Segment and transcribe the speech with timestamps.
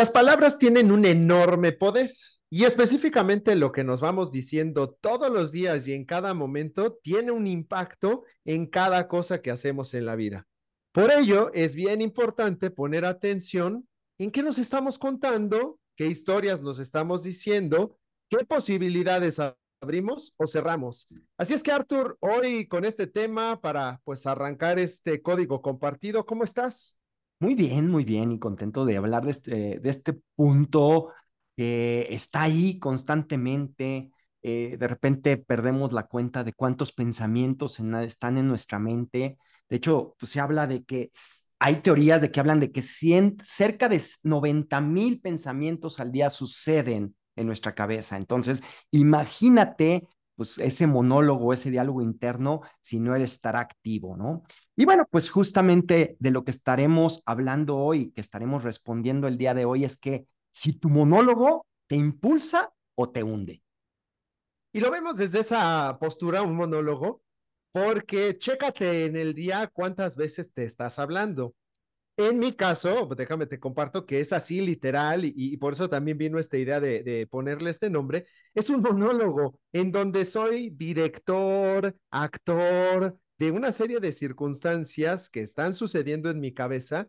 [0.00, 2.10] Las palabras tienen un enorme poder
[2.48, 7.32] y específicamente lo que nos vamos diciendo todos los días y en cada momento tiene
[7.32, 10.46] un impacto en cada cosa que hacemos en la vida.
[10.92, 16.78] Por ello, es bien importante poner atención en qué nos estamos contando, qué historias nos
[16.78, 17.98] estamos diciendo,
[18.30, 19.38] qué posibilidades
[19.82, 21.08] abrimos o cerramos.
[21.36, 26.44] Así es que Arthur, hoy con este tema para pues arrancar este código compartido, ¿cómo
[26.44, 26.96] estás?
[27.40, 31.08] Muy bien, muy bien y contento de hablar de este, de este punto
[31.56, 34.10] que está ahí constantemente.
[34.42, 39.38] Eh, de repente perdemos la cuenta de cuántos pensamientos están en nuestra mente.
[39.70, 41.10] De hecho, pues se habla de que
[41.58, 47.16] hay teorías de que hablan de que cerca de 90 mil pensamientos al día suceden
[47.36, 48.16] en nuestra cabeza.
[48.18, 50.06] Entonces, imagínate
[50.40, 54.42] pues ese monólogo, ese diálogo interno, si no eres estar activo, ¿no?
[54.74, 59.52] Y bueno, pues justamente de lo que estaremos hablando hoy, que estaremos respondiendo el día
[59.52, 63.62] de hoy, es que si tu monólogo te impulsa o te hunde.
[64.72, 67.20] Y lo vemos desde esa postura, un monólogo,
[67.70, 71.54] porque chécate en el día cuántas veces te estás hablando.
[72.20, 76.38] En mi caso, déjame te comparto que es así literal y, por eso también vino
[76.38, 78.26] esta idea de, de, ponerle este nombre.
[78.54, 85.72] Es un monólogo en donde soy director, actor de una serie de circunstancias que están
[85.72, 87.08] sucediendo en mi cabeza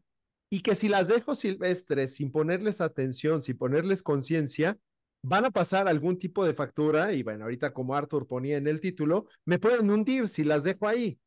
[0.49, 4.77] y que si las dejo silvestres sin ponerles atención, sin ponerles conciencia,
[5.23, 8.79] van a pasar algún tipo de factura y bueno, ahorita como Arthur ponía en el
[8.79, 11.19] título, me pueden hundir si las dejo ahí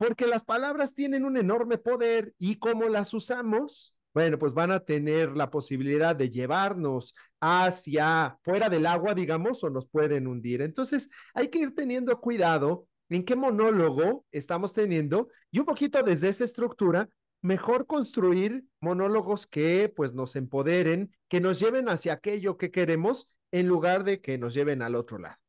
[0.00, 4.80] porque las palabras tienen un enorme poder y como las usamos, bueno, pues van a
[4.80, 10.62] tener la posibilidad de llevarnos hacia fuera del agua, digamos, o nos pueden hundir.
[10.62, 16.30] Entonces, hay que ir teniendo cuidado en qué monólogo estamos teniendo y un poquito desde
[16.30, 17.10] esa estructura,
[17.42, 23.68] mejor construir monólogos que pues nos empoderen, que nos lleven hacia aquello que queremos en
[23.68, 25.39] lugar de que nos lleven al otro lado.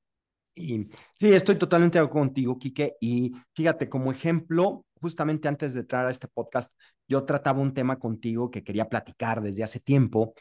[0.53, 2.95] Y sí, estoy totalmente contigo, Quique.
[2.99, 6.73] Y fíjate, como ejemplo, justamente antes de entrar a este podcast,
[7.07, 10.33] yo trataba un tema contigo que quería platicar desde hace tiempo,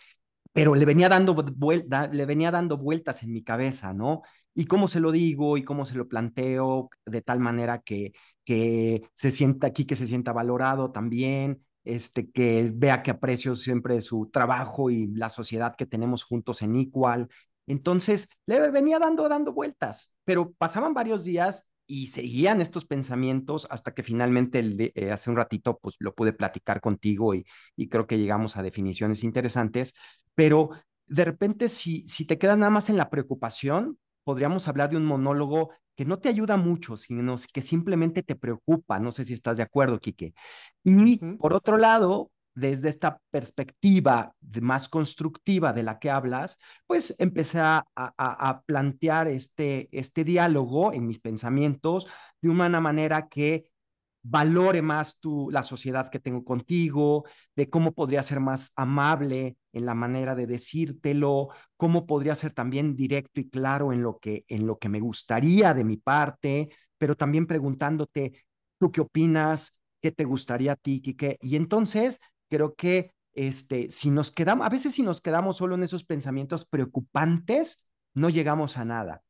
[0.52, 4.22] pero le venía dando, vuelta, le venía dando vueltas en mi cabeza, ¿no?
[4.54, 8.12] Y cómo se lo digo y cómo se lo planteo de tal manera que,
[8.44, 14.00] que se sienta aquí, que se sienta valorado también, este, que vea que aprecio siempre
[14.02, 17.28] su trabajo y la sociedad que tenemos juntos en Equal
[17.70, 23.92] entonces, le venía dando, dando vueltas, pero pasaban varios días y seguían estos pensamientos hasta
[23.94, 27.44] que finalmente eh, hace un ratito pues lo pude platicar contigo y,
[27.74, 29.92] y, creo que llegamos a definiciones interesantes,
[30.36, 30.70] pero
[31.06, 35.04] de repente si, si te quedas nada más en la preocupación, podríamos hablar de un
[35.04, 38.98] monólogo que no te ayuda mucho, sino que simplemente te preocupa.
[38.98, 40.32] No sé si estás de acuerdo, Quique.
[40.84, 47.60] Y por otro lado, desde esta perspectiva más constructiva de la que hablas, pues empecé
[47.60, 52.06] a, a, plantear este, este diálogo en mis pensamientos
[52.40, 53.70] de una manera que
[54.22, 57.24] valore más tu, la sociedad que tengo contigo,
[57.56, 62.96] de cómo podría ser más amable en la manera de decírtelo, cómo podría ser también
[62.96, 67.16] directo y claro en lo que, en lo que me gustaría de mi parte, pero
[67.16, 68.44] también preguntándote,
[68.78, 69.76] ¿tú qué opinas?
[70.02, 71.38] ¿Qué te gustaría a ti, Kike?
[71.40, 75.84] Y entonces creo que este, si nos quedamos, a veces si nos quedamos solo en
[75.84, 77.84] esos pensamientos preocupantes,
[78.14, 79.22] no llegamos a nada.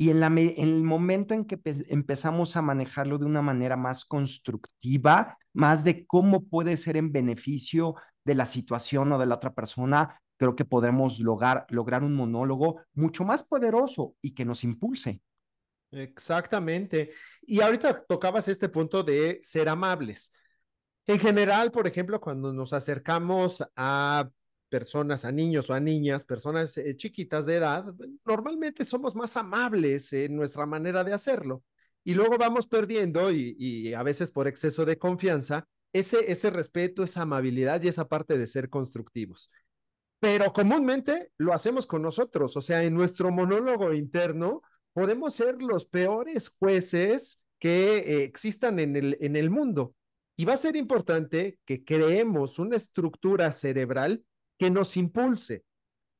[0.00, 1.58] Y en, la, en el momento en que
[1.88, 7.96] empezamos a manejarlo de una manera más constructiva, más de cómo puede ser en beneficio
[8.24, 12.80] de la situación o de la otra persona, creo que podremos lograr, lograr un monólogo
[12.94, 15.20] mucho más poderoso y que nos impulse.
[15.90, 17.10] Exactamente.
[17.42, 20.32] Y ahorita tocabas este punto de ser amables.
[21.08, 24.28] En general, por ejemplo, cuando nos acercamos a
[24.68, 27.86] personas, a niños o a niñas, personas eh, chiquitas de edad,
[28.26, 31.64] normalmente somos más amables en nuestra manera de hacerlo.
[32.04, 37.22] Y luego vamos perdiendo, y, a veces por exceso de confianza, ese, ese respeto, esa
[37.22, 39.50] amabilidad y esa parte de ser constructivos.
[40.20, 44.60] Pero comúnmente lo hacemos con nosotros, o sea, en nuestro monólogo interno
[44.92, 49.94] podemos ser los peores jueces que eh, existan en el, en el mundo.
[50.40, 54.24] Y va a ser importante que creemos una estructura cerebral
[54.56, 55.64] que nos impulse,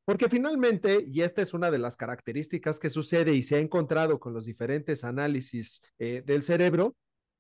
[0.05, 4.19] porque finalmente, y esta es una de las características que sucede y se ha encontrado
[4.19, 6.97] con los diferentes análisis eh, del cerebro,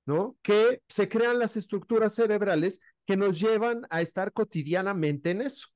[0.06, 0.36] ¿no?
[0.40, 5.66] Que se crean las estructuras cerebrales que nos llevan a estar cotidianamente en eso.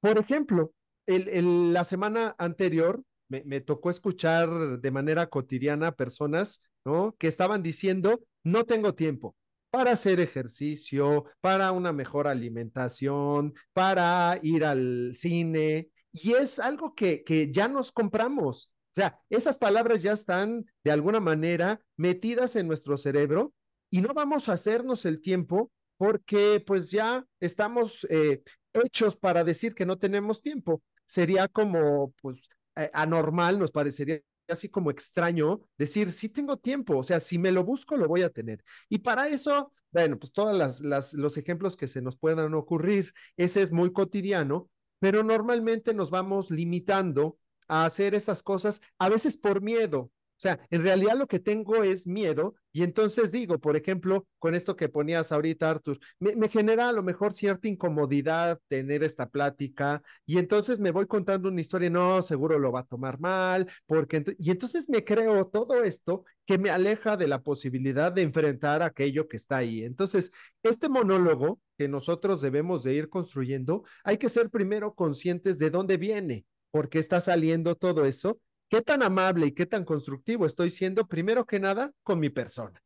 [0.00, 0.74] Por ejemplo,
[1.06, 7.16] el, la semana anterior me, me, tocó escuchar de manera cotidiana personas, ¿no?
[7.18, 9.36] Que estaban diciendo, no tengo tiempo,
[9.70, 17.22] para hacer ejercicio, para una mejor alimentación, para ir al cine, y es algo que,
[17.24, 18.72] que ya nos compramos.
[18.90, 23.54] O sea, esas palabras ya están de alguna manera metidas en nuestro cerebro
[23.88, 29.74] y no vamos a hacernos el tiempo porque pues ya estamos eh, hechos para decir
[29.74, 30.82] que no tenemos tiempo.
[31.06, 34.20] Sería como pues eh, anormal, nos parecería
[34.50, 38.22] así como extraño decir, sí tengo tiempo, o sea, si me lo busco, lo voy
[38.22, 38.62] a tener.
[38.88, 43.12] Y para eso, bueno, pues todos las, las, los ejemplos que se nos puedan ocurrir,
[43.36, 44.68] ese es muy cotidiano,
[44.98, 47.38] pero normalmente nos vamos limitando
[47.68, 50.10] a hacer esas cosas, a veces por miedo,
[50.42, 54.76] sea, en realidad lo que tengo es miedo y entonces digo, por ejemplo, con esto
[54.76, 60.02] que ponías ahorita, Arthur, me, me, genera a lo mejor cierta incomodidad tener esta plática
[60.24, 64.24] y entonces me voy contando una historia, no, seguro lo va a tomar mal, porque
[64.38, 69.28] y entonces me creo todo esto que me aleja de la posibilidad de enfrentar aquello
[69.28, 69.84] que está ahí.
[69.84, 70.32] Entonces,
[70.62, 75.96] este monólogo que nosotros debemos de ir construyendo, hay que ser primero conscientes de dónde
[75.96, 80.70] viene, por qué está saliendo todo eso qué tan amable y qué tan constructivo estoy
[80.70, 82.80] siendo, primero que nada, con mi persona.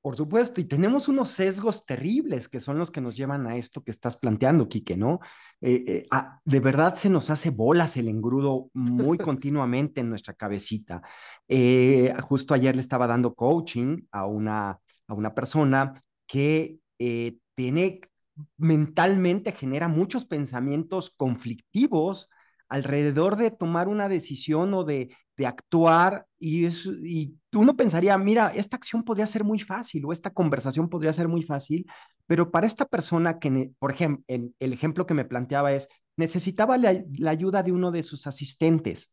[0.00, 3.82] Por supuesto, y tenemos unos sesgos terribles que son los que nos llevan a esto
[3.82, 5.20] que estás planteando, Quique, ¿no?
[5.60, 10.32] Eh, eh, ah, de verdad se nos hace bolas el engrudo muy continuamente en nuestra
[10.32, 11.02] cabecita.
[11.46, 16.78] Eh, justo ayer le estaba dando coaching a una, a una persona que
[17.54, 18.00] tiene
[18.56, 22.30] mentalmente genera muchos pensamientos conflictivos
[22.68, 28.52] alrededor de tomar una decisión o de, de actuar y, es, y uno pensaría, mira,
[28.54, 31.86] esta acción podría ser muy fácil o esta conversación podría ser muy fácil,
[32.26, 37.02] pero para esta persona que, por ejemplo, el, ejemplo que me planteaba es, necesitaba la,
[37.18, 39.12] la, ayuda de uno de sus asistentes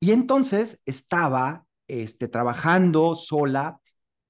[0.00, 3.78] y entonces estaba este, trabajando sola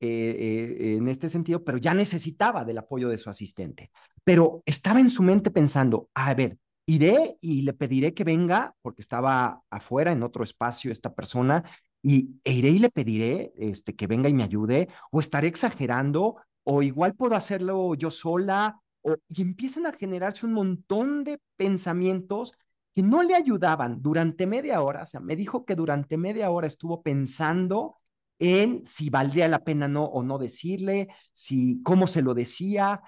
[0.01, 3.91] eh, eh, en este sentido, pero ya necesitaba del apoyo de su asistente.
[4.25, 9.03] Pero estaba en su mente pensando, a ver, iré y le pediré que venga, porque
[9.03, 11.65] estaba afuera en otro espacio esta persona,
[12.03, 16.37] y e iré y le pediré este, que venga y me ayude, o estaré exagerando,
[16.65, 22.53] o igual puedo hacerlo yo sola, o, y empiezan a generarse un montón de pensamientos
[22.95, 26.67] que no le ayudaban durante media hora, o sea, me dijo que durante media hora
[26.67, 27.97] estuvo pensando
[28.39, 33.01] en si valdría la pena no o no decirle, si cómo se lo decía,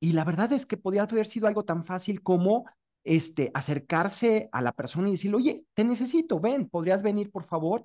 [0.00, 2.66] y la verdad es que podía haber sido algo tan fácil como
[3.04, 7.84] este, acercarse a la persona y decirle, oye, te necesito, ven, ¿podrías venir, por favor?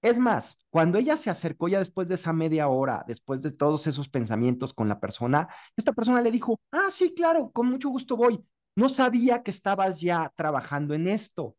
[0.00, 3.86] Es más, cuando ella se acercó ya después de esa media hora, después de todos
[3.86, 8.16] esos pensamientos con la persona, esta persona le dijo, ah, sí, claro, con mucho gusto
[8.16, 8.44] voy.
[8.76, 11.56] No sabía que estabas ya trabajando en esto.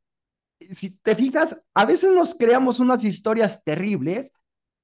[0.59, 4.31] Si te fijas, a veces nos creamos unas historias terribles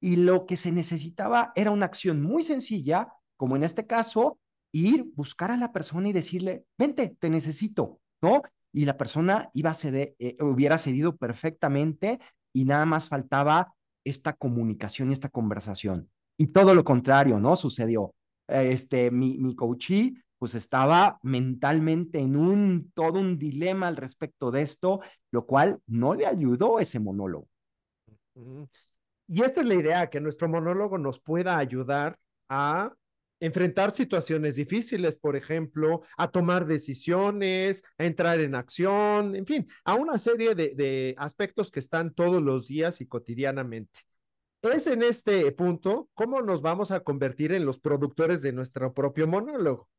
[0.01, 3.07] y lo que se necesitaba era una acción muy sencilla,
[3.37, 4.39] como en este caso,
[4.73, 8.01] ir, buscar a la persona y decirle, vente, te necesito.
[8.21, 8.41] ¿No?
[8.73, 12.19] Y la persona iba a ceder, eh, hubiera cedido perfectamente
[12.53, 13.73] y nada más faltaba
[14.03, 16.09] esta comunicación y esta conversación.
[16.37, 17.55] Y todo lo contrario, ¿no?
[17.55, 18.13] Sucedió.
[18.47, 24.61] Este, mi, mi coachee, pues estaba mentalmente en un, todo un dilema al respecto de
[24.61, 24.99] esto,
[25.31, 27.47] lo cual no le ayudó ese monólogo.
[29.27, 32.17] Y esta es la idea, que nuestro monólogo nos pueda ayudar
[32.49, 32.91] a
[33.39, 39.95] enfrentar situaciones difíciles, por ejemplo, a tomar decisiones, a entrar en acción, en fin, a
[39.95, 44.01] una serie de, de, aspectos que están todos los días y cotidianamente.
[44.73, 49.27] Es en este punto cómo nos vamos a convertir en los productores de nuestro propio
[49.27, 49.89] monólogo.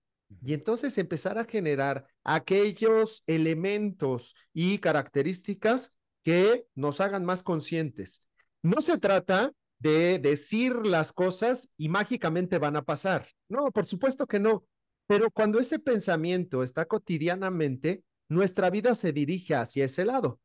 [0.44, 8.24] Y entonces empezar a generar aquellos elementos y características que nos hagan más conscientes.
[8.62, 13.26] No se trata de decir las cosas y mágicamente van a pasar.
[13.48, 14.64] No, por supuesto que no.
[15.06, 20.40] Pero cuando ese pensamiento está cotidianamente, nuestra vida se dirige hacia ese lado.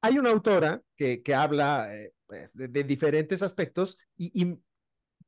[0.00, 4.58] Hay una autora que, que habla eh, pues, de, diferentes aspectos y, y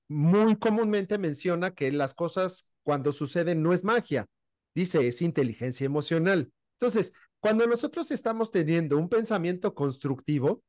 [0.09, 4.27] muy comúnmente menciona que las cosas cuando suceden no es magia,
[4.75, 6.51] dice es inteligencia emocional.
[6.81, 10.63] Entonces, cuando nosotros estamos teniendo un pensamiento constructivo,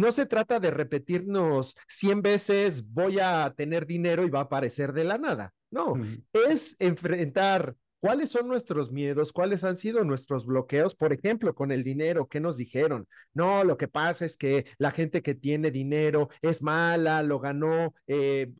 [0.00, 4.92] no se trata de repetirnos 100 veces voy a tener dinero y va a aparecer
[4.92, 5.52] de la nada.
[5.70, 6.24] No, mm.
[6.48, 11.82] es enfrentar cuáles son nuestros miedos, cuáles han sido nuestros bloqueos, por ejemplo, con el
[11.82, 13.08] dinero, ¿qué nos dijeron?
[13.34, 17.94] No, lo que pasa es que la gente que tiene dinero es mala, lo ganó
[18.06, 18.52] eh,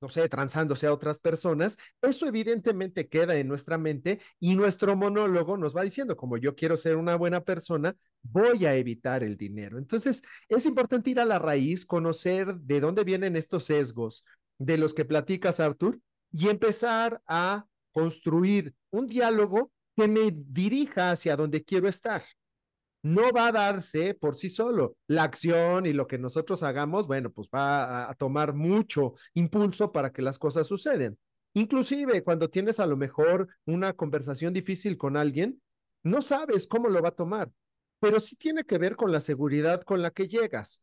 [0.00, 5.56] no sé, transándose a otras personas, eso evidentemente queda en nuestra mente y nuestro monólogo
[5.56, 9.78] nos va diciendo, como yo quiero ser una buena persona, voy a evitar el dinero.
[9.78, 14.24] Entonces, es importante ir a la raíz, conocer de dónde vienen estos sesgos
[14.58, 16.00] de los que platicas, Arthur,
[16.32, 22.22] y empezar a construir un diálogo que me dirija hacia donde quiero estar.
[23.02, 24.96] No va a darse por sí solo.
[25.06, 29.90] La acción y lo que nosotros hagamos, bueno, pues va a, a tomar mucho impulso
[29.90, 31.16] para que las cosas sucedan.
[31.54, 35.60] Inclusive cuando tienes a lo mejor una conversación difícil con alguien,
[36.02, 37.50] no sabes cómo lo va a tomar,
[37.98, 40.82] pero sí tiene que ver con la seguridad con la que llegas.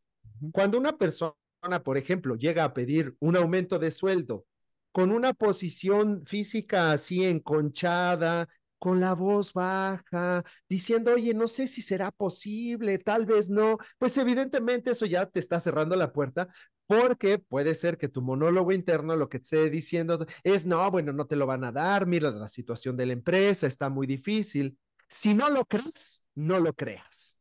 [0.52, 1.36] Cuando una persona,
[1.84, 4.46] por ejemplo, llega a pedir un aumento de sueldo
[4.92, 11.82] con una posición física así enconchada, con la voz baja, diciendo, oye, no sé si
[11.82, 16.48] será posible, tal vez no, pues evidentemente eso ya te está cerrando la puerta
[16.88, 21.12] porque puede ser que tu monólogo interno lo que te esté diciendo es, no, bueno,
[21.14, 24.78] no te lo van a dar, mira la situación de la empresa, está muy difícil.
[25.10, 27.38] Si no lo crees, no lo creas.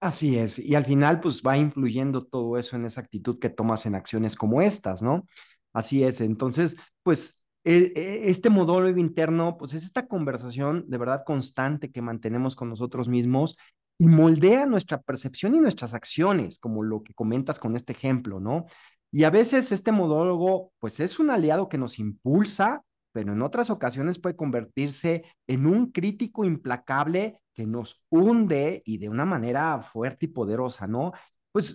[0.00, 3.86] Así es, y al final pues va influyendo todo eso en esa actitud que tomas
[3.86, 5.24] en acciones como estas, ¿no?
[5.72, 12.00] Así es, entonces, pues este monólogo interno, pues es esta conversación de verdad constante que
[12.00, 13.56] mantenemos con nosotros mismos
[13.98, 18.66] y moldea nuestra percepción y nuestras acciones, como lo que comentas con este ejemplo, ¿no?
[19.10, 22.82] Y a veces este monólogo, pues es un aliado que nos impulsa,
[23.12, 29.08] pero en otras ocasiones puede convertirse en un crítico implacable que nos hunde y de
[29.08, 31.12] una manera fuerte y poderosa, ¿no?
[31.50, 31.74] Pues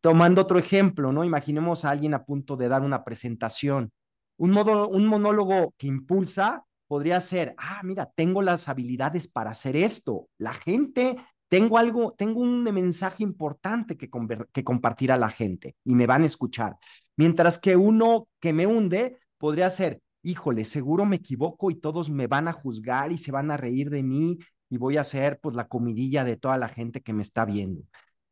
[0.00, 1.24] tomando otro ejemplo, ¿no?
[1.24, 3.90] Imaginemos a alguien a punto de dar una presentación.
[4.38, 9.76] Un, modo, un monólogo que impulsa podría ser, ah, mira, tengo las habilidades para hacer
[9.76, 10.28] esto.
[10.38, 11.16] La gente
[11.48, 14.10] tengo algo, tengo un mensaje importante que,
[14.52, 16.76] que compartir a la gente y me van a escuchar.
[17.16, 22.26] Mientras que uno que me hunde podría ser, híjole, seguro me equivoco y todos me
[22.26, 24.38] van a juzgar y se van a reír de mí
[24.68, 27.82] y voy a ser pues la comidilla de toda la gente que me está viendo.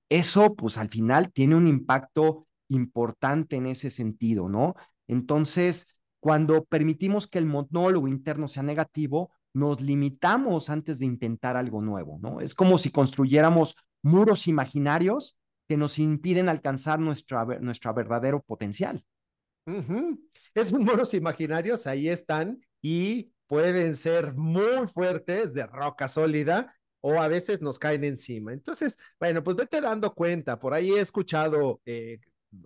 [0.09, 4.75] Eso pues al final tiene un impacto importante en ese sentido, ¿no?
[5.07, 5.87] Entonces,
[6.25, 12.19] cuando permitimos que el monólogo interno sea negativo, nos limitamos antes de intentar algo nuevo,
[12.19, 12.41] ¿no?
[12.41, 15.37] Es como si construyéramos muros imaginarios
[15.69, 19.05] que nos impiden alcanzar nuestra, nuestro verdadero potencial.
[20.55, 27.29] Esos muros imaginarios ahí están y pueden ser muy fuertes de roca sólida o a
[27.29, 28.55] veces nos caen encima.
[28.55, 30.59] Entonces, bueno, pues vete dando cuenta.
[30.59, 32.19] Por ahí he escuchado eh,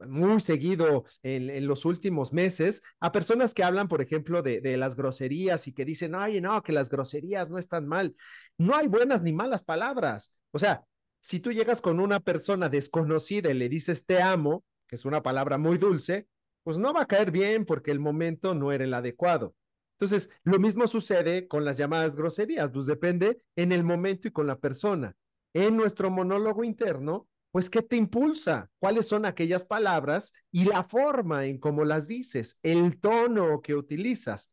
[0.07, 4.77] muy seguido en, en, los últimos meses a personas que hablan, por ejemplo, de, de,
[4.77, 8.15] las groserías y que dicen, ay, no, que las groserías no están mal.
[8.57, 10.35] No hay buenas ni malas palabras.
[10.51, 10.85] O sea,
[11.21, 15.23] si tú llegas con una persona desconocida y le dices te amo, que es una
[15.23, 16.27] palabra muy dulce,
[16.63, 19.55] pues no va a caer bien porque el momento no era el adecuado.
[19.99, 24.47] Entonces, lo mismo sucede con las llamadas groserías, pues depende en el momento y con
[24.47, 25.17] la persona.
[25.55, 28.71] En nuestro monólogo interno, pues, ¿qué te impulsa?
[28.79, 34.53] ¿Cuáles son aquellas palabras y la forma en cómo las dices, el tono que utilizas?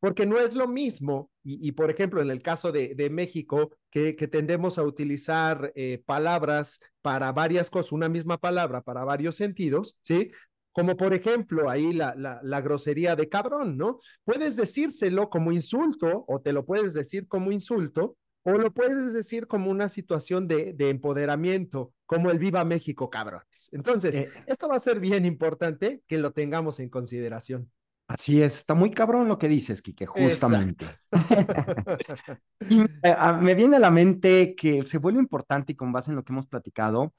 [0.00, 4.14] Porque no es lo mismo, y, por ejemplo, en el caso de, de México, que,
[4.14, 10.30] tendemos a utilizar eh, palabras para varias cosas, una misma palabra para varios sentidos, ¿sí?
[10.72, 13.98] Como por ejemplo ahí la, la, grosería de cabrón, ¿no?
[14.24, 19.46] Puedes decírselo como insulto o te lo puedes decir como insulto, o lo puedes decir
[19.46, 23.68] como una situación de, de empoderamiento, como el Viva México, cabrones.
[23.72, 27.70] Entonces, eh, esto va a ser bien importante que lo tengamos en consideración.
[28.10, 30.84] Así es, está muy cabrón lo que dices, Quique, justamente.
[32.68, 36.16] y, eh, me viene a la mente que se vuelve importante y con base en
[36.16, 37.14] lo que hemos platicado,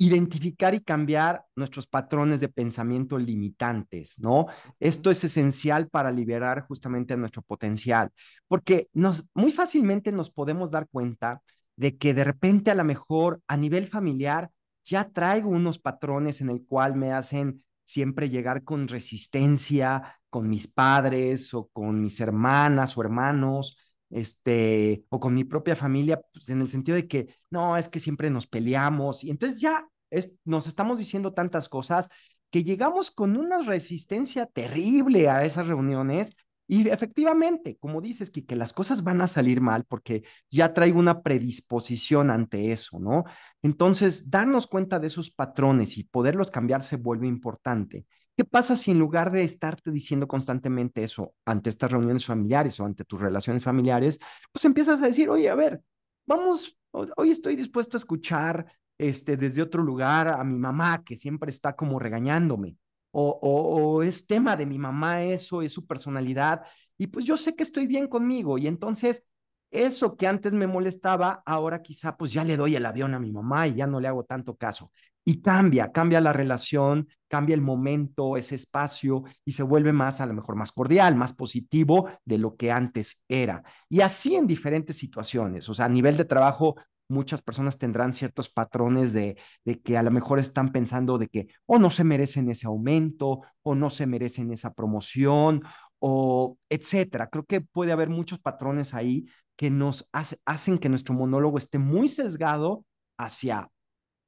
[0.00, 4.46] identificar y cambiar nuestros patrones de pensamiento limitantes, ¿no?
[4.80, 8.10] Esto es esencial para liberar justamente nuestro potencial,
[8.48, 11.42] porque nos, muy fácilmente nos podemos dar cuenta
[11.76, 14.50] de que de repente a lo mejor a nivel familiar
[14.86, 20.66] ya traigo unos patrones en el cual me hacen siempre llegar con resistencia con mis
[20.66, 23.76] padres o con mis hermanas o hermanos,
[24.10, 28.00] este, o con mi propia familia, pues en el sentido de que no, es que
[28.00, 32.08] siempre nos peleamos y entonces ya es, nos estamos diciendo tantas cosas
[32.50, 36.32] que llegamos con una resistencia terrible a esas reuniones
[36.72, 41.20] y efectivamente, como dices, que, las cosas van a salir mal porque ya traigo una
[41.20, 43.24] predisposición ante eso, ¿no?
[43.60, 48.06] Entonces, darnos cuenta de esos patrones y poderlos cambiar se vuelve importante.
[48.36, 52.84] ¿Qué pasa si en lugar de estarte diciendo constantemente eso ante estas reuniones familiares o
[52.84, 54.20] ante tus relaciones familiares,
[54.52, 55.82] pues empiezas a decir, oye, a ver,
[56.24, 61.50] vamos, hoy estoy dispuesto a escuchar este, desde otro lugar a mi mamá que siempre
[61.50, 62.76] está como regañándome
[63.12, 66.62] o, es tema de mi mamá eso, es su personalidad,
[66.98, 69.24] y pues yo sé que estoy bien conmigo, y entonces
[69.70, 73.30] eso que antes me molestaba, ahora quizá pues ya le doy el avión a mi
[73.32, 74.90] mamá y ya no le hago tanto caso.
[75.24, 80.26] y cambia, cambia la relación, cambia el momento, ese espacio y se vuelve más, a
[80.26, 83.62] lo mejor, más cordial, más positivo de lo que antes era.
[83.88, 86.76] Y así en diferentes situaciones, o sea, a nivel de trabajo,
[87.10, 91.48] muchas personas tendrán ciertos patrones de, de que a lo mejor están pensando de que
[91.66, 95.62] o no se merecen ese aumento o no se merecen esa promoción
[95.98, 97.28] o etcétera.
[97.28, 99.26] Creo que puede haber muchos patrones ahí
[99.56, 100.08] que nos
[100.46, 102.84] hacen que nuestro monólogo esté muy sesgado
[103.18, 103.68] hacia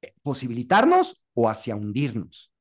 [0.01, 2.51] eh, posibilitarnos o hacia hundirnos.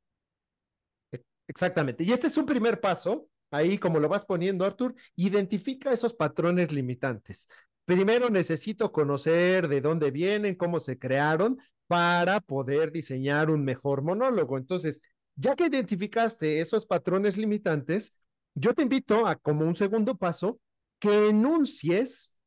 [1.47, 2.05] Exactamente.
[2.05, 3.29] Y este es un primer paso.
[3.51, 7.47] Ahí, como lo vas poniendo, Artur, identifica esos patrones limitantes.
[7.85, 14.57] Primero necesito conocer de dónde vienen, cómo se crearon, para poder diseñar un mejor monólogo.
[14.57, 15.03] Entonces,
[15.35, 18.19] ya que identificaste esos patrones limitantes,
[18.55, 20.61] yo te invito a, como un segundo paso,
[20.99, 22.39] que enuncies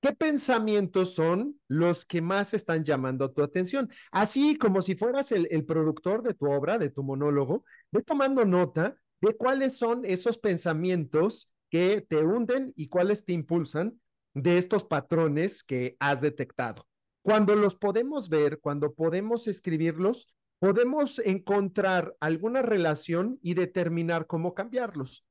[0.00, 3.90] qué pensamientos son los que más están llamando tu atención.
[4.10, 8.96] Así como si fueras el, productor de tu obra, de tu monólogo, ve tomando nota
[9.20, 14.00] de cuáles son esos pensamientos que te hunden y cuáles te impulsan
[14.34, 16.86] de estos patrones que has detectado.
[17.22, 25.24] Cuando los podemos ver, cuando podemos escribirlos, podemos encontrar alguna relación y determinar cómo cambiarlos.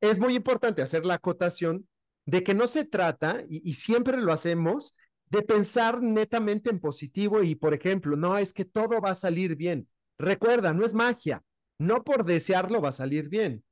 [0.00, 1.88] Es muy importante hacer la acotación
[2.24, 4.96] de que no se trata, y, y siempre lo hacemos,
[5.28, 9.56] de pensar netamente en positivo y, por ejemplo, no es que todo va a salir
[9.56, 9.88] bien.
[10.18, 11.42] Recuerda, no es magia.
[11.78, 13.64] No por desearlo va a salir bien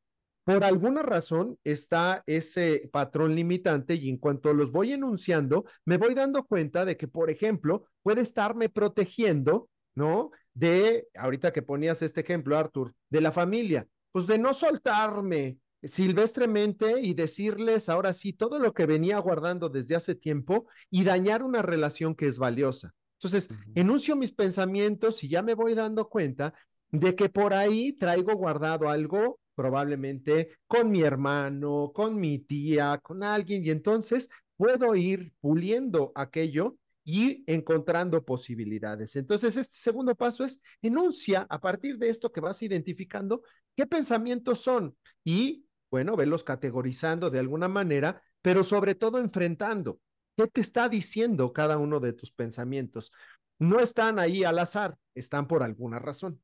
[0.44, 6.14] por alguna razón está ese patrón limitante y en cuanto los voy enunciando, me voy
[6.14, 10.30] dando cuenta de que, por ejemplo, puede estarme protegiendo, ¿no?
[10.52, 17.00] De, ahorita que ponías este ejemplo, Arthur, de la familia, pues de no soltarme silvestremente
[17.00, 21.62] y decirles ahora sí todo lo que venía guardando desde hace tiempo y dañar una
[21.62, 22.94] relación que es valiosa.
[23.18, 26.52] Entonces, enuncio mis pensamientos y ya me voy dando cuenta
[26.90, 33.22] de que por ahí traigo guardado algo probablemente con mi hermano, con mi tía, con
[33.22, 39.16] alguien, y entonces puedo ir puliendo aquello y encontrando posibilidades.
[39.16, 43.42] Entonces, este segundo paso es enuncia a partir de esto que vas identificando
[43.76, 50.00] qué pensamientos son y, bueno, velos categorizando de alguna manera, pero sobre todo enfrentando
[50.36, 53.12] qué te está diciendo cada uno de tus pensamientos.
[53.58, 56.40] No están ahí al azar, están por alguna razón.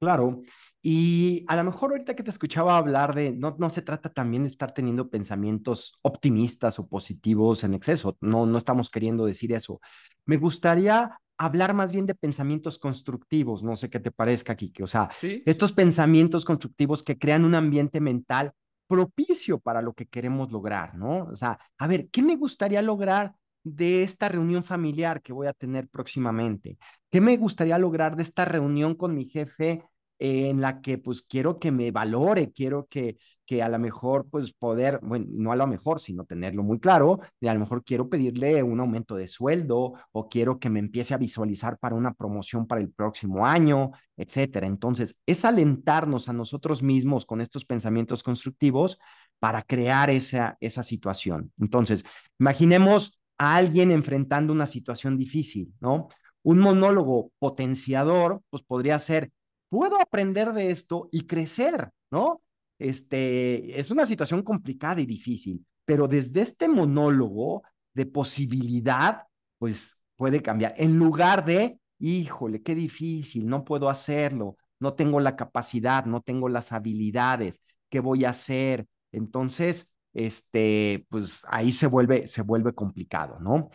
[0.00, 0.40] Claro,
[0.82, 4.44] y a lo mejor ahorita que te escuchaba hablar de, no, no se trata también
[4.44, 9.78] de estar teniendo pensamientos optimistas o positivos en exceso, no, no estamos queriendo decir eso.
[10.24, 14.86] Me gustaría hablar más bien de pensamientos constructivos, no sé qué te parezca, Kike, o
[14.86, 18.52] sea, estos pensamientos constructivos que crean un ambiente mental
[18.86, 21.24] propicio para lo que queremos lograr, ¿no?
[21.24, 25.52] O sea, a ver, ¿qué me gustaría lograr de esta reunión familiar que voy a
[25.52, 26.78] tener próximamente?
[27.10, 29.82] ¿Qué me gustaría lograr de esta reunión con mi jefe
[30.20, 34.52] en la que pues quiero que me valore, quiero que, que a lo mejor pues
[34.52, 38.08] poder, bueno, no a lo mejor, sino tenerlo muy claro, de a lo mejor quiero
[38.10, 42.66] pedirle un aumento de sueldo o quiero que me empiece a visualizar para una promoción
[42.66, 44.66] para el próximo año, etcétera.
[44.66, 48.98] Entonces, es alentarnos a nosotros mismos con estos pensamientos constructivos
[49.38, 51.50] para crear esa, esa situación.
[51.58, 52.04] Entonces,
[52.38, 56.08] imaginemos a alguien enfrentando una situación difícil, ¿no?
[56.42, 59.32] Un monólogo potenciador, pues podría ser,
[59.70, 62.42] puedo aprender de esto y crecer, ¿no?
[62.78, 67.62] Este, es una situación complicada y difícil, pero desde este monólogo
[67.94, 69.22] de posibilidad,
[69.58, 70.74] pues puede cambiar.
[70.76, 76.50] En lugar de, híjole, qué difícil, no puedo hacerlo, no tengo la capacidad, no tengo
[76.50, 78.86] las habilidades, ¿qué voy a hacer?
[79.12, 83.70] Entonces, este, pues ahí se vuelve, se vuelve complicado, ¿no?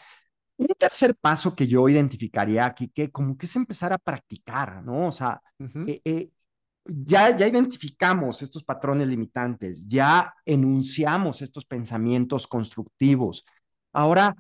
[0.58, 5.08] Un tercer paso que yo identificaría aquí, que como que es empezar a practicar, ¿no?
[5.08, 5.41] O sea,
[5.88, 6.30] eh, eh,
[6.86, 13.45] ya, ya identificamos estos patrones limitantes, ya enunciamos estos pensamientos constructivos.
[13.91, 14.36] Ahora,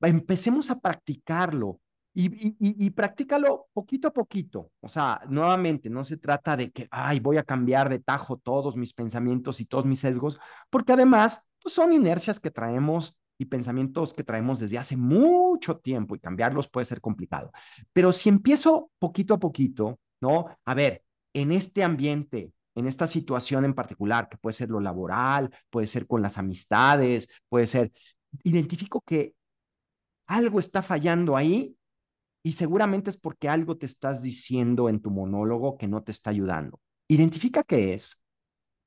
[0.00, 1.80] empecemos a practicarlo
[2.14, 4.70] y, y, y, practícalo poquito a poquito.
[4.80, 8.76] O sea, nuevamente, no se trata de que, ay, voy a cambiar de tajo todos
[8.76, 14.12] mis pensamientos y todos mis sesgos, porque además pues son inercias que traemos y pensamientos
[14.12, 17.50] que traemos desde hace mucho tiempo y cambiarlos puede ser complicado.
[17.92, 20.46] Pero si empiezo poquito a poquito, ¿no?
[20.64, 25.50] A ver, en este ambiente, en esta situación en particular, que puede ser lo laboral,
[25.70, 27.92] puede ser con las amistades, puede ser,
[28.44, 29.34] identifico que
[30.26, 31.76] algo está fallando ahí
[32.42, 36.30] y seguramente es porque algo te estás diciendo en tu monólogo que no te está
[36.30, 36.80] ayudando.
[37.08, 38.18] Identifica qué es,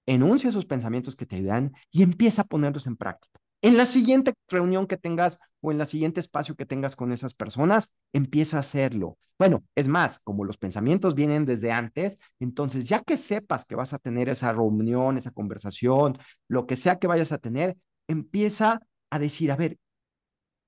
[0.05, 4.33] enuncia esos pensamientos que te ayudan y empieza a ponerlos en práctica En la siguiente
[4.47, 8.59] reunión que tengas o en la siguiente espacio que tengas con esas personas, empieza a
[8.61, 9.17] hacerlo.
[9.39, 13.93] Bueno, es más, como los pensamientos vienen desde antes, entonces ya que sepas que vas
[13.93, 17.75] a tener esa reunión, esa conversación, lo que sea que vayas a tener,
[18.07, 19.77] empieza a decir, a ver,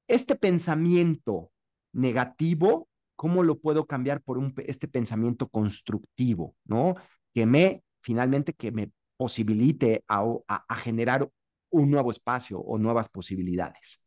[0.07, 1.51] este pensamiento
[1.93, 6.95] negativo, ¿cómo lo puedo cambiar por un, este pensamiento constructivo, ¿no?
[7.33, 10.23] Que me, finalmente, que me posibilite a,
[10.75, 11.29] generar
[11.69, 14.05] un nuevo espacio o nuevas posibilidades.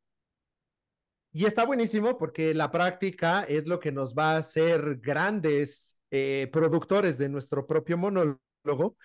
[1.33, 6.49] Y está buenísimo porque la práctica es lo que nos va a hacer grandes eh,
[6.53, 8.97] productores de nuestro propio monólogo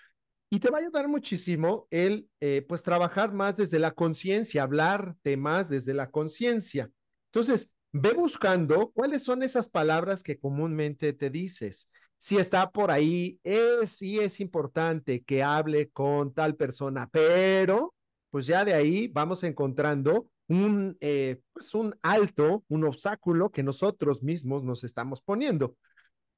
[0.50, 5.16] y te va a ayudar muchísimo el, eh, pues, trabajar más desde la conciencia, hablar
[5.38, 6.90] más desde la conciencia.
[7.32, 11.90] Entonces, ve buscando cuáles son esas palabras que comúnmente te dices.
[12.18, 17.94] Si está por ahí, es, sí es importante que hable con tal persona, pero
[18.30, 24.22] pues ya de ahí vamos encontrando un, eh, pues un alto, un obstáculo que nosotros
[24.22, 25.78] mismos nos estamos poniendo.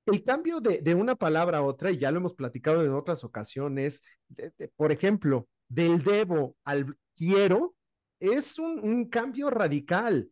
[0.06, 3.24] El cambio de, de, una palabra a otra, y ya lo hemos platicado en otras
[3.24, 4.04] ocasiones,
[4.76, 7.74] por ejemplo, del debo al quiero,
[8.20, 10.30] es un, un cambio radical.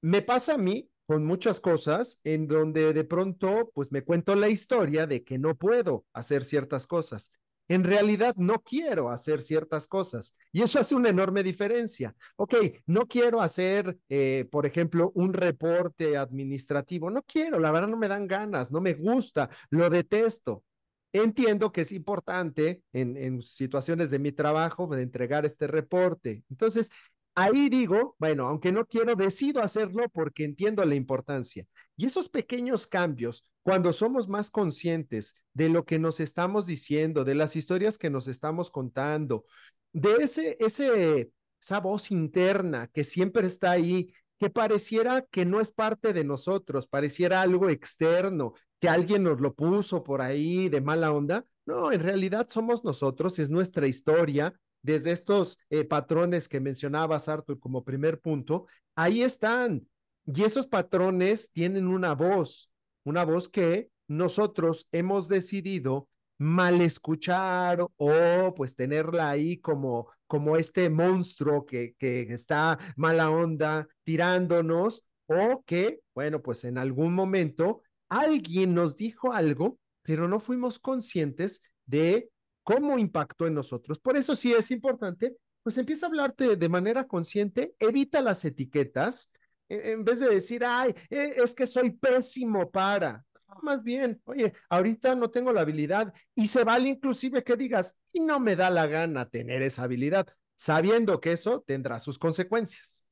[0.00, 4.48] Me pasa a mí con muchas cosas en donde de pronto pues me cuento la
[4.48, 7.32] historia de que no puedo hacer ciertas cosas.
[7.66, 12.14] En realidad no quiero hacer ciertas cosas y eso hace una enorme diferencia.
[12.36, 12.54] Ok,
[12.86, 17.10] no quiero hacer, eh, por ejemplo, un reporte administrativo.
[17.10, 20.64] No quiero, la verdad no me dan ganas, no me gusta, lo detesto.
[21.12, 26.44] Entiendo que es importante en, en situaciones de mi trabajo de entregar este reporte.
[26.50, 26.90] Entonces,
[27.38, 31.66] ahí digo, bueno, aunque no quiero, decido hacerlo porque entiendo la importancia.
[31.96, 37.34] Y esos pequeños cambios, cuando somos más conscientes de lo que nos estamos diciendo, de
[37.34, 39.44] las historias que nos estamos contando,
[39.92, 45.72] de ese, ese, esa voz interna que siempre está ahí, que pareciera que no es
[45.72, 51.12] parte de nosotros, pareciera algo externo, que alguien nos lo puso por ahí de mala
[51.12, 51.44] onda.
[51.66, 54.54] No, en realidad somos nosotros, es nuestra historia,
[54.88, 59.86] desde estos eh, patrones que mencionabas, Arthur, como primer punto, ahí están.
[60.24, 62.72] Y esos patrones tienen una voz,
[63.04, 70.88] una voz que nosotros hemos decidido mal escuchar o pues tenerla ahí como, como este
[70.88, 78.72] monstruo que, que está mala onda tirándonos o que, bueno, pues en algún momento alguien
[78.72, 82.30] nos dijo algo, pero no fuimos conscientes de
[82.68, 83.98] cómo impactó en nosotros.
[83.98, 89.30] Por eso sí es importante, pues empieza a hablarte de manera consciente, evita las etiquetas,
[89.70, 93.24] e, en vez de decir, ay, e, es que soy pésimo para.
[93.62, 98.20] más bien, oye, ahorita no tengo la habilidad y se vale inclusive que digas, y
[98.20, 103.06] no me da la gana tener esa habilidad, sabiendo que eso tendrá sus consecuencias.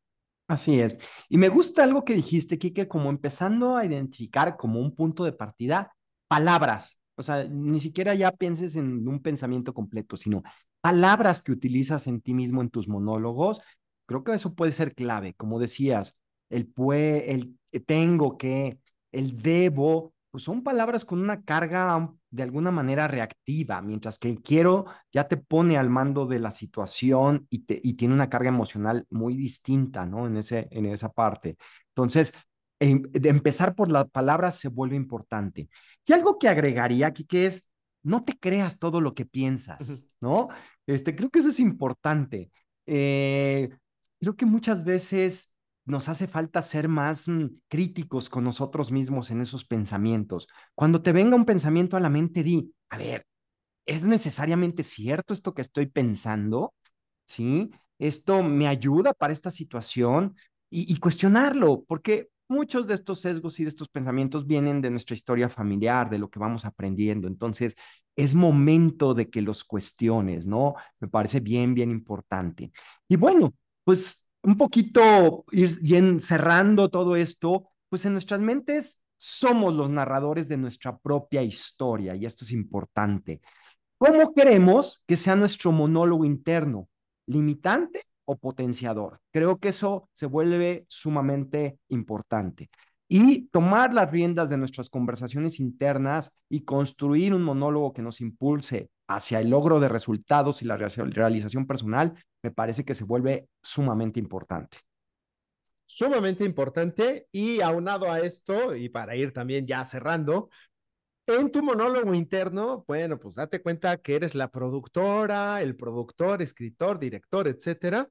[0.49, 0.99] Así es.
[1.31, 5.33] Y me gusta algo que dijiste, Kike, como empezando a identificar como un punto de
[5.33, 5.97] partida
[6.29, 6.99] palabras.
[7.16, 10.42] O sea, ni siquiera ya pienses en un pensamiento completo, sino
[10.81, 13.61] palabras que utilizas en ti mismo en tus monólogos.
[14.07, 15.35] Creo que eso puede ser clave.
[15.35, 16.16] Como decías,
[16.50, 18.79] el puede, el tengo que,
[19.12, 24.42] el debo, pues son palabras con una carga de alguna manera reactiva, mientras que el
[24.42, 28.48] quiero ya te pone al mando de la situación y, te, y tiene una carga
[28.48, 30.26] emocional muy distinta, ¿no?
[30.26, 31.57] En, ese, en esa parte.
[31.88, 32.35] Entonces,
[32.79, 35.69] de empezar por la palabra se vuelve importante.
[36.07, 37.67] Y algo que agregaría aquí que es,
[38.03, 40.49] no te creas todo lo que piensas, ¿no?
[40.87, 42.51] Este, creo que eso es importante.
[42.87, 43.69] Eh,
[44.21, 45.51] creo que muchas veces
[45.87, 50.49] nos hace falta ser más mm, críticos con nosotros mismos en esos pensamientos.
[50.75, 53.27] Cuando te venga un pensamiento a la mente, di, a ver,
[53.87, 56.75] ¿es necesariamente cierto esto que estoy pensando?
[57.25, 57.71] ¿Sí?
[57.99, 60.37] ¿Esto me ayuda para esta situación?
[60.71, 65.15] Y, y cuestionarlo, porque muchos de estos sesgos y de estos pensamientos vienen de nuestra
[65.15, 67.29] historia familiar, de lo que vamos aprendiendo.
[67.29, 67.77] Entonces,
[68.17, 70.75] es momento de que los cuestiones, ¿no?
[71.01, 72.73] Me parece bien, bien importante.
[73.09, 73.55] Y bueno,
[73.85, 80.57] pues un poquito ir cerrando todo esto, pues en nuestras mentes somos los narradores de
[80.57, 83.41] nuestra propia historia y esto es importante.
[83.99, 86.89] ¿Cómo queremos que sea nuestro monólogo interno?
[87.27, 89.21] ¿Limitante o potenciador.
[89.33, 92.69] Creo que eso se vuelve sumamente importante.
[93.09, 98.91] Y tomar las riendas de nuestras conversaciones internas y construir un monólogo que nos impulse
[99.07, 104.19] hacia el logro de resultados y la realización personal, me parece que se vuelve sumamente
[104.19, 104.79] importante.
[105.85, 110.49] Sumamente importante y aunado a esto, y para ir también ya cerrando,
[111.29, 116.99] en tu monólogo interno, bueno, pues date cuenta que eres la productora, el productor, escritor,
[116.99, 118.09] director, etcétera,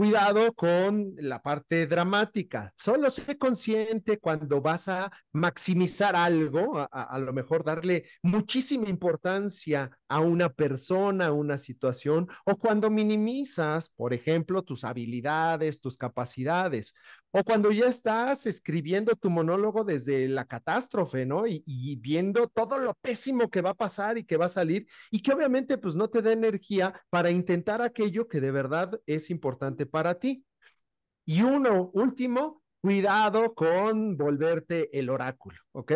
[0.00, 2.72] cuidado con la parte dramática.
[2.78, 9.90] Solo sé consciente cuando vas a maximizar algo, a, a, lo mejor darle muchísima importancia
[10.10, 16.94] a una persona, a una situación, o cuando minimizas, por ejemplo, tus habilidades, tus capacidades,
[17.30, 21.46] o cuando ya estás escribiendo tu monólogo desde la catástrofe, ¿no?
[21.46, 24.88] Y, y, viendo todo lo pésimo que va a pasar y que va a salir,
[25.12, 29.30] y que obviamente pues no te da energía para intentar aquello que de verdad es
[29.30, 30.44] importante para ti.
[31.24, 35.92] Y uno, último, cuidado con volverte el oráculo, ¿ok?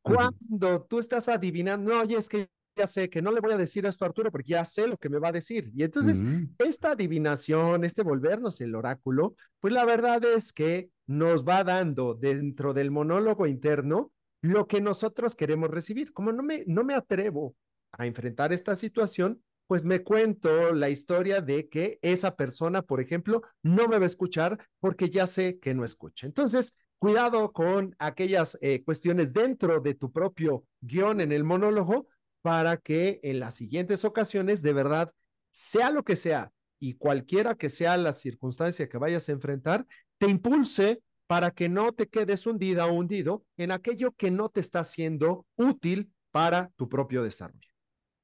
[0.00, 3.56] Cuando tú estás adivinando, no, oye, es que ya sé que no le voy a
[3.56, 5.70] decir esto a Arturo porque ya sé lo que me va a decir.
[5.74, 6.54] Y entonces, mm.
[6.58, 12.72] esta adivinación, este volvernos el oráculo, pues la verdad es que nos va dando dentro
[12.72, 16.12] del monólogo interno lo que nosotros queremos recibir.
[16.12, 17.56] Como no me, no me atrevo
[17.92, 23.42] a enfrentar esta situación, pues me cuento la historia de que esa persona, por ejemplo,
[23.62, 26.26] no me va a escuchar porque ya sé que no escucha.
[26.26, 32.08] Entonces, cuidado con aquellas eh, cuestiones dentro de tu propio guion en el monólogo
[32.42, 35.12] para que en las siguientes ocasiones, de verdad,
[35.50, 39.86] sea lo que sea y cualquiera que sea la circunstancia que vayas a enfrentar,
[40.18, 44.60] te impulse para que no te quedes hundida o hundido en aquello que no te
[44.60, 47.68] está siendo útil para tu propio desarrollo.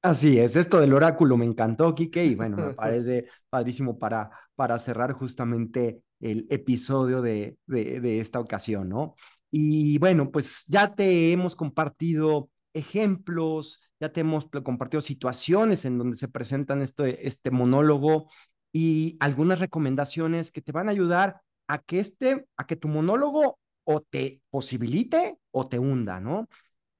[0.00, 4.79] Así es, esto del oráculo me encantó, Quique, y bueno, me parece padrísimo para, para
[4.79, 9.16] cerrar justamente el episodio de, de, de, esta ocasión, ¿no?
[9.50, 16.16] Y bueno, pues ya te hemos compartido ejemplos, ya te hemos compartido situaciones en donde
[16.16, 18.28] se presentan este, este monólogo
[18.72, 23.58] y algunas recomendaciones que te van a ayudar a que este, a que tu monólogo
[23.84, 26.48] o te posibilite o te hunda, ¿no?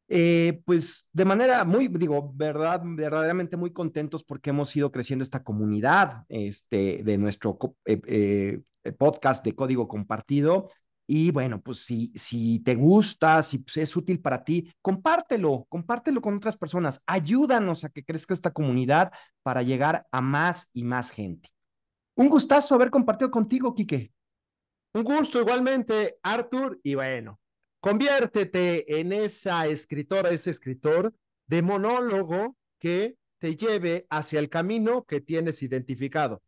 [0.09, 5.43] Eh, pues de manera muy, digo, verdad, verdaderamente muy contentos porque hemos ido creciendo esta
[5.43, 8.01] comunidad este, de nuestro eh,
[8.85, 10.69] eh, podcast de código compartido.
[11.07, 16.21] Y bueno, pues si, si te gusta, si pues, es útil para ti, compártelo, compártelo
[16.21, 17.03] con otras personas.
[17.07, 19.13] Ayúdanos a que crezca esta comunidad
[19.43, 21.51] para llegar a más y más gente.
[22.15, 24.13] Un gustazo haber compartido contigo, Quique.
[24.95, 26.81] Un gusto igualmente, Arthur.
[26.83, 27.41] Y bueno,
[27.85, 31.13] Conviértete en esa escritora, ese escritor
[31.47, 36.41] de monólogo que te lleve hacia el camino que tienes identificado.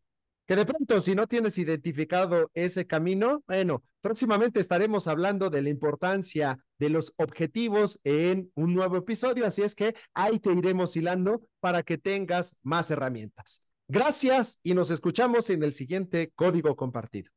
[0.47, 5.71] Que de pronto, si no tienes identificado ese camino, bueno, próximamente estaremos hablando de la
[5.71, 11.43] importancia de los objetivos en un nuevo episodio, así es que ahí te iremos hilando
[11.59, 13.63] para que tengas más herramientas.
[13.89, 17.36] Gracias y nos escuchamos en el siguiente código compartido.